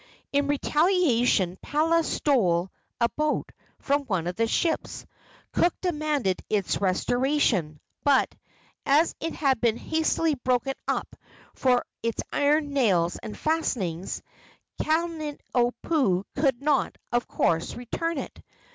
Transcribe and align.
In 0.33 0.47
retaliation 0.47 1.59
Palea 1.63 2.03
stole 2.03 2.71
a 2.99 3.07
boat 3.09 3.51
from 3.77 4.01
one 4.05 4.25
of 4.25 4.35
the 4.35 4.47
ships. 4.47 5.05
Cook 5.51 5.75
demanded 5.79 6.41
its 6.49 6.81
restoration, 6.81 7.79
but, 8.03 8.33
as 8.83 9.13
it 9.19 9.33
had 9.35 9.61
been 9.61 9.77
hastily 9.77 10.33
broken 10.33 10.73
up 10.87 11.15
for 11.53 11.85
its 12.01 12.23
iron 12.33 12.73
nails 12.73 13.17
and 13.21 13.37
fastenings, 13.37 14.23
Kalaniopuu 14.81 16.23
could 16.35 16.59
not, 16.63 16.95
of 17.11 17.27
course, 17.27 17.75
return 17.75 18.17
it. 18.17 18.41